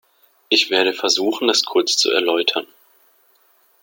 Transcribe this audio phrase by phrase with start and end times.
[0.49, 2.65] Ich werde versuchen, das kurz zu erläutern.